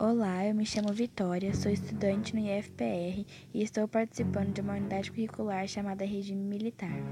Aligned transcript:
Olá, 0.00 0.46
eu 0.46 0.54
me 0.54 0.64
chamo 0.64 0.92
Vitória, 0.92 1.52
sou 1.52 1.72
estudante 1.72 2.32
no 2.32 2.40
IFPR 2.40 3.26
e 3.52 3.64
estou 3.64 3.88
participando 3.88 4.52
de 4.52 4.60
uma 4.60 4.74
unidade 4.74 5.10
curricular 5.10 5.66
chamada 5.66 6.04
Regime 6.04 6.40
Militar, 6.40 7.02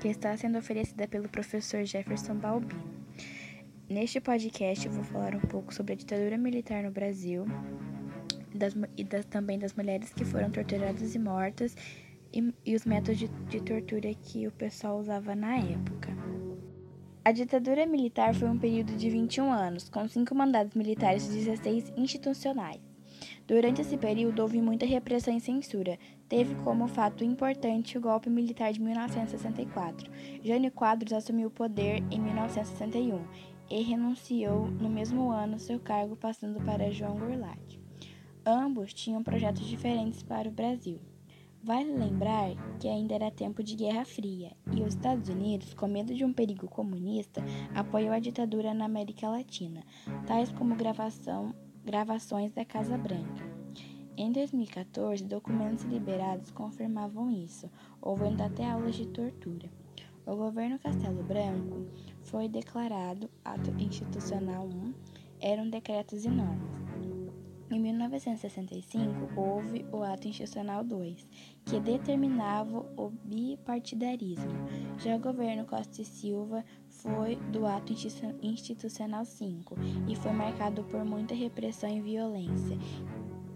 que 0.00 0.06
está 0.06 0.36
sendo 0.36 0.56
oferecida 0.56 1.08
pelo 1.08 1.28
professor 1.28 1.84
Jefferson 1.84 2.36
Balbino. 2.36 2.80
Neste 3.88 4.20
podcast 4.20 4.86
eu 4.86 4.92
vou 4.92 5.02
falar 5.02 5.34
um 5.34 5.40
pouco 5.40 5.74
sobre 5.74 5.94
a 5.94 5.96
ditadura 5.96 6.38
militar 6.38 6.84
no 6.84 6.92
Brasil 6.92 7.46
das, 8.54 8.76
e 8.96 9.02
das, 9.02 9.26
também 9.26 9.58
das 9.58 9.74
mulheres 9.74 10.14
que 10.14 10.24
foram 10.24 10.48
torturadas 10.48 11.16
e 11.16 11.18
mortas 11.18 11.76
e, 12.32 12.54
e 12.64 12.76
os 12.76 12.84
métodos 12.84 13.18
de, 13.18 13.26
de 13.26 13.60
tortura 13.60 14.14
que 14.14 14.46
o 14.46 14.52
pessoal 14.52 15.00
usava 15.00 15.34
na 15.34 15.56
época. 15.56 16.25
A 17.26 17.32
ditadura 17.32 17.84
militar 17.86 18.32
foi 18.36 18.48
um 18.48 18.56
período 18.56 18.96
de 18.96 19.10
21 19.10 19.50
anos, 19.50 19.88
com 19.88 20.06
cinco 20.06 20.32
mandados 20.32 20.76
militares 20.76 21.26
e 21.26 21.32
16 21.32 21.92
institucionais. 21.96 22.80
Durante 23.48 23.80
esse 23.80 23.96
período 23.96 24.42
houve 24.42 24.62
muita 24.62 24.86
repressão 24.86 25.36
e 25.36 25.40
censura. 25.40 25.98
Teve 26.28 26.54
como 26.62 26.86
fato 26.86 27.24
importante 27.24 27.98
o 27.98 28.00
golpe 28.00 28.30
militar 28.30 28.72
de 28.72 28.80
1964. 28.80 30.08
Jânio 30.44 30.70
Quadros 30.70 31.12
assumiu 31.12 31.48
o 31.48 31.50
poder 31.50 32.00
em 32.12 32.20
1961 32.20 33.20
e 33.70 33.82
renunciou 33.82 34.68
no 34.68 34.88
mesmo 34.88 35.28
ano 35.28 35.58
seu 35.58 35.80
cargo, 35.80 36.14
passando 36.14 36.64
para 36.64 36.92
João 36.92 37.18
Goulart. 37.18 37.76
Ambos 38.46 38.94
tinham 38.94 39.24
projetos 39.24 39.66
diferentes 39.66 40.22
para 40.22 40.48
o 40.48 40.52
Brasil. 40.52 41.00
Vale 41.66 41.90
lembrar 41.90 42.54
que 42.78 42.86
ainda 42.86 43.16
era 43.16 43.28
tempo 43.28 43.60
de 43.60 43.74
Guerra 43.74 44.04
Fria 44.04 44.52
e 44.72 44.82
os 44.82 44.94
Estados 44.94 45.28
Unidos, 45.28 45.74
com 45.74 45.88
medo 45.88 46.14
de 46.14 46.24
um 46.24 46.32
perigo 46.32 46.68
comunista, 46.68 47.42
apoiou 47.74 48.12
a 48.12 48.20
ditadura 48.20 48.72
na 48.72 48.84
América 48.84 49.28
Latina, 49.28 49.82
tais 50.28 50.52
como 50.52 50.76
gravação, 50.76 51.52
gravações 51.84 52.52
da 52.52 52.64
Casa 52.64 52.96
Branca. 52.96 53.42
Em 54.16 54.30
2014, 54.30 55.24
documentos 55.24 55.82
liberados 55.86 56.52
confirmavam 56.52 57.32
isso, 57.32 57.68
houve 58.00 58.26
até 58.40 58.64
aulas 58.64 58.94
de 58.94 59.08
tortura. 59.08 59.68
O 60.24 60.36
governo 60.36 60.78
Castelo 60.78 61.24
Branco 61.24 61.84
foi 62.22 62.48
declarado 62.48 63.28
ato 63.44 63.74
institucional 63.76 64.68
1, 64.68 64.94
eram 65.40 65.68
decretos 65.68 66.24
e 66.24 66.28
normas. 66.28 66.75
Em 67.68 67.80
1965, 67.80 69.10
houve 69.34 69.84
o 69.90 70.00
Ato 70.04 70.28
Institucional 70.28 70.84
2, 70.84 71.28
que 71.64 71.80
determinava 71.80 72.78
o 72.96 73.10
bipartidarismo. 73.24 74.52
Já 74.98 75.16
o 75.16 75.20
governo 75.20 75.64
Costa 75.64 76.00
e 76.00 76.04
Silva 76.04 76.64
foi 76.88 77.34
do 77.50 77.66
Ato 77.66 77.92
Institucional 78.40 79.24
5 79.24 79.74
e 80.08 80.14
foi 80.14 80.30
marcado 80.30 80.84
por 80.84 81.04
muita 81.04 81.34
repressão 81.34 81.90
e 81.90 82.00
violência 82.00 82.78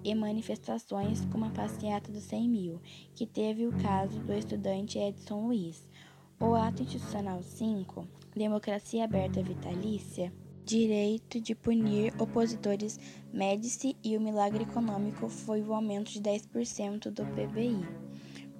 e 0.03 0.13
manifestações 0.13 1.25
como 1.27 1.45
a 1.45 1.51
passeata 1.51 2.11
dos 2.11 2.25
100 2.25 2.49
mil, 2.49 2.81
que 3.15 3.27
teve 3.27 3.65
o 3.65 3.77
caso 3.79 4.19
do 4.21 4.33
estudante 4.33 4.99
Edson 4.99 5.47
Luiz. 5.47 5.89
O 6.41 6.55
Ato 6.55 6.83
Institucional 6.83 7.43
5, 7.43 8.09
Democracia 8.35 9.05
Aberta 9.05 9.41
Vitalícia, 9.41 10.33
direito 10.71 11.41
de 11.41 11.53
punir 11.53 12.15
opositores 12.17 12.97
médici 13.33 13.97
e 14.05 14.17
o 14.17 14.21
milagre 14.21 14.63
econômico 14.63 15.29
foi 15.29 15.61
o 15.63 15.75
aumento 15.75 16.13
de 16.13 16.21
10% 16.21 17.11
do 17.11 17.27
PBI. 17.27 17.85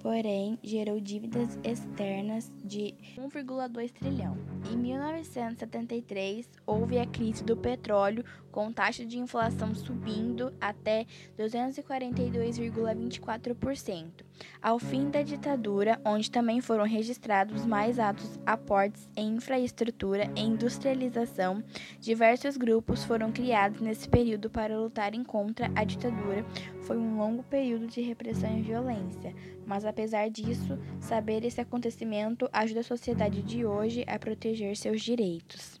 Porém, 0.01 0.59
gerou 0.61 0.99
dívidas 0.99 1.57
externas 1.63 2.51
de 2.65 2.95
1,2 3.17 3.93
trilhão. 3.93 4.37
Em 4.69 4.75
1973, 4.75 6.49
houve 6.65 6.99
a 6.99 7.05
crise 7.05 7.45
do 7.45 7.55
petróleo, 7.55 8.25
com 8.51 8.73
taxa 8.73 9.05
de 9.05 9.17
inflação 9.17 9.73
subindo 9.73 10.53
até 10.59 11.05
242,24%. 11.39 14.25
Ao 14.61 14.77
fim 14.77 15.09
da 15.09 15.21
ditadura, 15.21 15.99
onde 16.05 16.29
também 16.29 16.61
foram 16.61 16.85
registrados 16.85 17.65
mais 17.65 17.99
atos 17.99 18.39
aportes 18.45 19.09
em 19.15 19.35
infraestrutura 19.35 20.31
e 20.35 20.41
industrialização, 20.41 21.63
diversos 21.99 22.57
grupos 22.57 23.03
foram 23.03 23.31
criados 23.31 23.81
nesse 23.81 24.07
período 24.07 24.49
para 24.49 24.79
lutarem 24.79 25.23
contra 25.23 25.71
a 25.75 25.83
ditadura. 25.83 26.45
Foi 26.81 26.97
um 26.97 27.17
longo 27.17 27.43
período 27.43 27.87
de 27.87 28.01
repressão 28.01 28.57
e 28.57 28.61
violência, 28.61 29.33
mas 29.65 29.85
apesar 29.85 30.29
disso, 30.29 30.77
saber 30.99 31.43
esse 31.43 31.61
acontecimento 31.61 32.49
ajuda 32.51 32.81
a 32.81 32.83
sociedade 32.83 33.41
de 33.41 33.65
hoje 33.65 34.03
a 34.07 34.19
proteger 34.19 34.75
seus 34.75 35.01
direitos. 35.01 35.79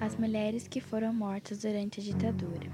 As 0.00 0.16
mulheres 0.16 0.66
que 0.66 0.80
foram 0.80 1.12
mortas 1.12 1.60
durante 1.60 2.00
a 2.00 2.02
ditadura. 2.02 2.68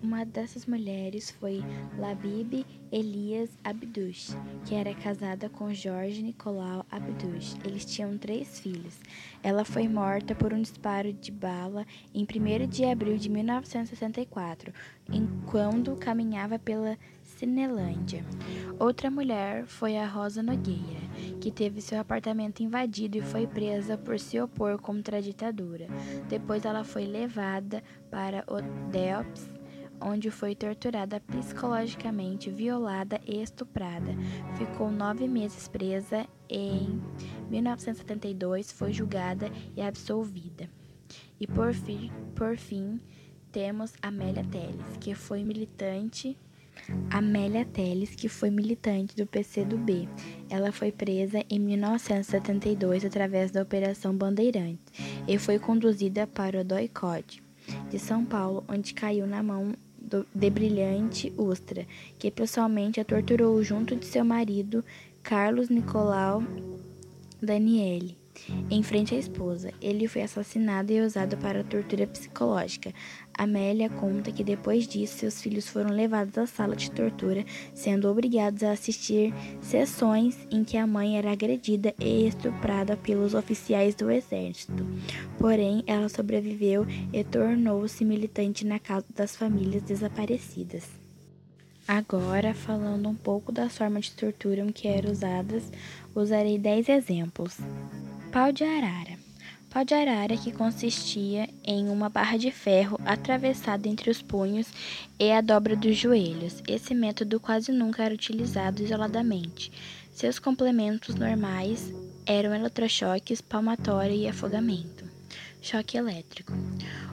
Uma 0.00 0.24
dessas 0.24 0.64
mulheres 0.64 1.28
foi 1.28 1.60
Labib 1.98 2.64
Elias 2.92 3.50
Abdush, 3.64 4.36
que 4.64 4.74
era 4.74 4.94
casada 4.94 5.48
com 5.48 5.74
Jorge 5.74 6.22
Nicolau 6.22 6.86
Abdush. 6.88 7.56
Eles 7.64 7.84
tinham 7.84 8.16
três 8.16 8.60
filhos. 8.60 9.00
Ela 9.42 9.64
foi 9.64 9.88
morta 9.88 10.36
por 10.36 10.52
um 10.52 10.62
disparo 10.62 11.12
de 11.12 11.32
bala 11.32 11.84
em 12.14 12.22
1 12.22 12.68
de 12.68 12.84
abril 12.84 13.18
de 13.18 13.28
1964, 13.28 14.72
enquanto 15.12 15.96
caminhava 15.96 16.60
pela 16.60 16.96
Cinelândia. 17.38 18.24
Outra 18.80 19.10
mulher 19.10 19.64
foi 19.66 19.96
a 19.96 20.06
Rosa 20.06 20.42
Nogueira, 20.42 21.00
que 21.40 21.52
teve 21.52 21.80
seu 21.80 22.00
apartamento 22.00 22.62
invadido 22.62 23.18
e 23.18 23.22
foi 23.22 23.46
presa 23.46 23.96
por 23.96 24.18
se 24.18 24.40
opor 24.40 24.80
contra 24.80 25.18
a 25.18 25.20
ditadura. 25.20 25.86
Depois 26.28 26.64
ela 26.64 26.82
foi 26.82 27.04
levada 27.04 27.82
para 28.10 28.44
o 28.48 28.60
Delps, 28.90 29.48
onde 30.00 30.30
foi 30.30 30.54
torturada 30.54 31.20
psicologicamente, 31.20 32.50
violada 32.50 33.20
e 33.26 33.42
estuprada. 33.42 34.14
Ficou 34.56 34.90
nove 34.90 35.26
meses 35.28 35.68
presa 35.68 36.26
em 36.48 37.00
1972 37.50 38.72
foi 38.72 38.92
julgada 38.92 39.50
e 39.76 39.82
absolvida. 39.82 40.68
E 41.40 41.46
por 41.46 41.72
fim, 41.72 42.10
por 42.34 42.56
fim 42.56 43.00
temos 43.52 43.92
Amélia 44.02 44.44
Teles, 44.44 44.96
que 45.00 45.14
foi 45.14 45.42
militante 45.42 46.36
Amélia 47.10 47.64
Teles, 47.64 48.14
que 48.14 48.28
foi 48.28 48.50
militante 48.50 49.16
do 49.16 49.26
PCdoB. 49.26 50.08
Ela 50.48 50.72
foi 50.72 50.92
presa 50.92 51.44
em 51.50 51.58
1972 51.58 53.04
através 53.04 53.50
da 53.50 53.62
Operação 53.62 54.14
Bandeirantes 54.14 54.92
e 55.26 55.38
foi 55.38 55.58
conduzida 55.58 56.26
para 56.26 56.60
o 56.60 56.64
DOICOD 56.64 57.42
de 57.90 57.98
São 57.98 58.24
Paulo, 58.24 58.64
onde 58.68 58.94
caiu 58.94 59.26
na 59.26 59.42
mão 59.42 59.74
de 60.34 60.50
Brilhante 60.50 61.32
Ustra, 61.36 61.86
que 62.18 62.30
pessoalmente 62.30 63.00
a 63.00 63.04
torturou 63.04 63.62
junto 63.62 63.94
de 63.94 64.06
seu 64.06 64.24
marido, 64.24 64.84
Carlos 65.22 65.68
Nicolau 65.68 66.42
Daniele 67.40 68.16
em 68.70 68.82
frente 68.82 69.14
à 69.14 69.18
esposa. 69.18 69.72
Ele 69.80 70.08
foi 70.08 70.22
assassinado 70.22 70.92
e 70.92 71.00
usado 71.00 71.36
para 71.36 71.64
tortura 71.64 72.06
psicológica. 72.06 72.92
Amélia 73.36 73.88
conta 73.88 74.32
que 74.32 74.42
depois 74.42 74.86
disso 74.86 75.18
seus 75.18 75.40
filhos 75.40 75.68
foram 75.68 75.90
levados 75.90 76.36
à 76.36 76.46
sala 76.46 76.74
de 76.74 76.90
tortura, 76.90 77.44
sendo 77.72 78.10
obrigados 78.10 78.62
a 78.62 78.72
assistir 78.72 79.32
sessões 79.60 80.36
em 80.50 80.64
que 80.64 80.76
a 80.76 80.86
mãe 80.86 81.16
era 81.16 81.32
agredida 81.32 81.94
e 81.98 82.26
estuprada 82.26 82.96
pelos 82.96 83.34
oficiais 83.34 83.94
do 83.94 84.10
exército. 84.10 84.86
Porém, 85.38 85.84
ela 85.86 86.08
sobreviveu 86.08 86.86
e 87.12 87.22
tornou-se 87.22 88.04
militante 88.04 88.66
na 88.66 88.78
causa 88.78 89.06
das 89.14 89.36
famílias 89.36 89.82
desaparecidas. 89.82 90.98
Agora, 91.88 92.52
falando 92.52 93.08
um 93.08 93.14
pouco 93.14 93.50
das 93.50 93.78
formas 93.78 94.04
de 94.04 94.12
tortura 94.12 94.62
que 94.72 94.86
eram 94.86 95.10
usadas, 95.10 95.72
usarei 96.14 96.58
10 96.58 96.86
exemplos. 96.90 97.56
Pau 98.38 98.52
de 98.52 98.62
arara. 98.62 99.18
Pau 99.68 99.84
de 99.84 99.94
arara 99.94 100.36
que 100.36 100.52
consistia 100.52 101.48
em 101.64 101.88
uma 101.88 102.08
barra 102.08 102.38
de 102.38 102.52
ferro 102.52 102.96
atravessada 103.04 103.88
entre 103.88 104.10
os 104.10 104.22
punhos 104.22 104.68
e 105.18 105.32
a 105.32 105.40
dobra 105.40 105.74
dos 105.74 105.96
joelhos. 105.96 106.62
Esse 106.68 106.94
método 106.94 107.40
quase 107.40 107.72
nunca 107.72 108.04
era 108.04 108.14
utilizado 108.14 108.80
isoladamente. 108.80 109.72
Seus 110.12 110.38
complementos 110.38 111.16
normais 111.16 111.92
eram 112.24 112.54
eletrochoques, 112.54 113.40
palmatória 113.40 114.14
e 114.14 114.28
afogamento. 114.28 115.04
Choque 115.60 115.98
elétrico. 115.98 116.52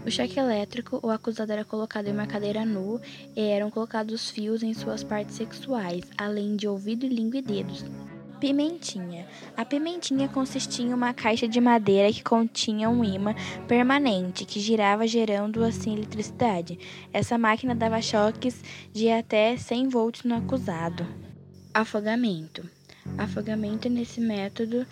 O 0.05 0.11
choque 0.11 0.39
elétrico, 0.39 0.99
o 1.01 1.09
acusado 1.09 1.51
era 1.51 1.65
colocado 1.65 2.07
em 2.07 2.13
uma 2.13 2.27
cadeira 2.27 2.63
nu 2.63 3.01
e 3.35 3.41
eram 3.41 3.71
colocados 3.71 4.29
fios 4.29 4.61
em 4.61 4.75
suas 4.75 5.03
partes 5.03 5.33
sexuais, 5.33 6.03
além 6.19 6.55
de 6.55 6.67
ouvido, 6.67 7.07
língua 7.07 7.39
e 7.39 7.41
dedos. 7.41 7.83
Pimentinha. 8.45 9.25
A 9.57 9.65
pimentinha 9.65 10.29
consistia 10.29 10.85
em 10.85 10.93
uma 10.93 11.15
caixa 11.15 11.47
de 11.47 11.59
madeira 11.59 12.13
que 12.13 12.21
continha 12.21 12.87
um 12.87 13.03
imã 13.03 13.33
permanente 13.67 14.45
que 14.45 14.59
girava 14.59 15.07
gerando 15.07 15.63
assim 15.63 15.95
eletricidade. 15.95 16.77
Essa 17.11 17.39
máquina 17.39 17.73
dava 17.73 17.99
choques 18.03 18.63
de 18.93 19.09
até 19.09 19.57
100 19.57 19.89
volts 19.89 20.23
no 20.25 20.35
acusado. 20.35 21.07
Afogamento. 21.73 22.69
Afogamento 23.17 23.89
nesse 23.89 24.21
método 24.21 24.85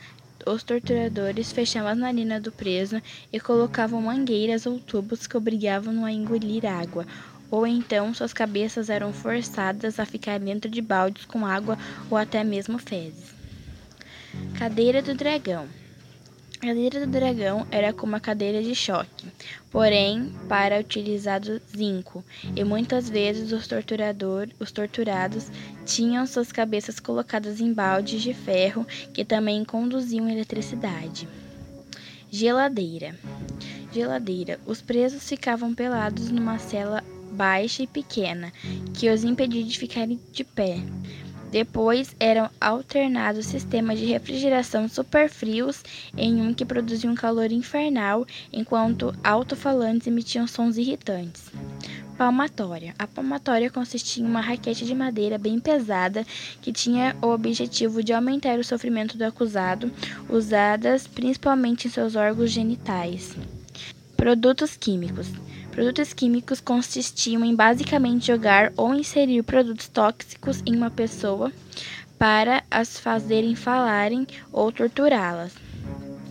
os 0.47 0.63
torturadores 0.63 1.51
fechavam 1.51 1.91
as 1.91 1.97
narinas 1.97 2.41
do 2.41 2.51
preso 2.51 3.00
e 3.31 3.39
colocavam 3.39 4.01
mangueiras 4.01 4.65
ou 4.65 4.79
tubos 4.79 5.27
que 5.27 5.38
obrigavam-no 5.38 6.05
a 6.05 6.11
engolir 6.11 6.65
água 6.65 7.05
ou 7.51 7.67
então 7.67 8.15
suas 8.15 8.33
cabeças 8.33 8.89
eram 8.89 9.13
forçadas 9.13 10.00
a 10.00 10.07
ficar 10.07 10.39
dentro 10.39 10.71
de 10.71 10.81
baldes 10.81 11.25
com 11.25 11.45
água 11.45 11.77
ou 12.09 12.17
até 12.17 12.44
mesmo 12.44 12.79
fezes. 12.79 13.43
Cadeira 14.57 15.01
do 15.01 15.13
dragão. 15.13 15.68
A 16.57 16.68
cadeira 16.68 17.06
do 17.06 17.12
dragão 17.12 17.68
era 17.69 17.91
como 17.91 18.15
a 18.15 18.19
cadeira 18.19 18.63
de 18.63 18.74
choque, 18.74 19.27
porém 19.69 20.33
para 20.47 20.80
utilizado 20.80 21.62
zinco, 21.75 22.24
e 22.56 22.63
muitas 22.63 23.09
vezes 23.09 23.51
os, 23.51 23.68
torturador, 23.68 24.47
os 24.59 24.71
torturados 24.71 25.47
tinham 25.85 26.25
suas 26.25 26.53
cabeças 26.53 27.01
colocadas 27.01 27.59
em 27.59 27.74
baldes 27.74 28.21
de 28.21 28.33
ferro 28.33 28.88
que 29.13 29.25
também 29.25 29.65
conduziam 29.65 30.30
eletricidade. 30.30 31.27
Geladeira. 32.31 33.13
Geladeira. 33.91 34.59
Os 34.65 34.81
presos 34.81 35.27
ficavam 35.27 35.75
pelados 35.75 36.31
numa 36.31 36.57
cela 36.57 37.03
baixa 37.33 37.83
e 37.83 37.88
pequena, 37.88 38.53
que 38.94 39.09
os 39.09 39.24
impedia 39.24 39.63
de 39.63 39.77
ficarem 39.77 40.19
de 40.31 40.44
pé. 40.44 40.77
Depois 41.53 42.15
eram 42.19 42.50
alternados 42.59 43.45
sistemas 43.45 44.00
de 44.00 44.05
refrigeração 44.05 44.89
superfrios 44.89 45.83
em 46.17 46.41
um 46.41 46.51
que 46.51 46.65
produzia 46.65 47.07
um 47.07 47.13
calor 47.13 47.51
infernal, 47.51 48.25
enquanto 48.51 49.13
alto-falantes 49.23 50.07
emitiam 50.07 50.47
sons 50.47 50.79
irritantes. 50.79 51.51
Palmatória. 52.17 52.95
A 52.97 53.05
palmatória 53.05 53.69
consistia 53.69 54.23
em 54.23 54.25
uma 54.25 54.41
raquete 54.41 54.83
de 54.83 54.95
madeira 54.95 55.38
bem 55.38 55.59
pesada 55.59 56.25
que 56.59 56.73
tinha 56.73 57.15
o 57.21 57.27
objetivo 57.27 58.03
de 58.03 58.13
aumentar 58.13 58.57
o 58.57 58.63
sofrimento 58.63 59.15
do 59.15 59.23
acusado, 59.23 59.91
usadas 60.27 61.05
principalmente 61.05 61.88
em 61.88 61.91
seus 61.91 62.15
órgãos 62.15 62.50
genitais. 62.50 63.38
Produtos 64.17 64.75
químicos. 64.75 65.27
Produtos 65.74 66.14
químicos 66.14 66.62
consistiam 66.62 67.44
em 67.44 67.56
basicamente 67.56 68.28
jogar 68.28 68.72
ou 68.78 68.94
inserir 68.94 69.42
produtos 69.42 69.88
tóxicos 69.88 70.62
em 70.68 70.75
uma 70.75 70.92
pessoa 70.92 71.52
para 72.20 72.64
as 72.70 73.00
fazerem 73.00 73.56
falarem 73.56 74.28
ou 74.52 74.72
torturá-las. 74.72 75.52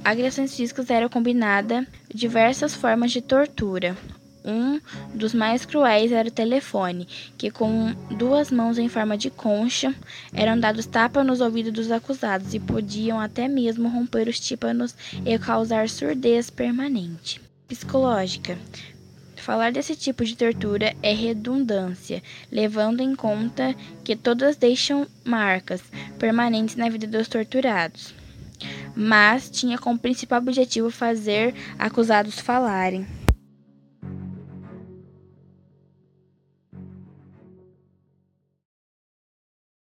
Agressões 0.05 0.55
físicas 0.55 0.89
eram 0.91 1.09
combinadas 1.09 1.85
diversas 2.15 2.73
formas 2.73 3.11
de 3.11 3.21
tortura. 3.21 3.97
Um 4.44 4.81
dos 5.12 5.35
mais 5.35 5.65
cruéis 5.65 6.12
era 6.12 6.29
o 6.29 6.33
telefone, 6.33 7.09
que 7.37 7.50
com 7.50 7.93
duas 8.17 8.53
mãos 8.53 8.79
em 8.79 8.89
forma 8.89 9.19
de 9.19 9.29
concha 9.29 9.93
eram 10.33 10.59
dados 10.59 10.87
tapas 10.87 11.27
nos 11.27 11.41
ouvidos 11.41 11.73
dos 11.73 11.91
acusados 11.91 12.55
e 12.55 12.61
podiam 12.61 13.19
até 13.21 13.49
mesmo 13.49 13.89
romper 13.89 14.29
os 14.29 14.39
tímpanos 14.39 14.94
e 15.27 15.37
causar 15.37 15.89
surdez 15.89 16.49
permanente. 16.49 17.41
Psicológica. 17.67 18.56
Falar 19.43 19.73
desse 19.73 19.97
tipo 19.97 20.25
de 20.25 20.37
tortura 20.37 20.94
é 21.03 21.12
redundância, 21.12 22.23
levando 22.49 23.00
em 23.00 23.12
conta 23.12 23.75
que 24.05 24.15
todas 24.15 24.55
deixam 24.55 25.05
marcas 25.25 25.83
permanentes 26.17 26.77
na 26.77 26.89
vida 26.89 27.09
dos 27.09 27.27
torturados. 27.27 28.15
Mas 28.94 29.50
tinha 29.50 29.77
como 29.77 29.99
principal 29.99 30.39
objetivo 30.39 30.93
fazer 30.93 31.56
acusados 31.77 32.39
falarem. 32.39 33.05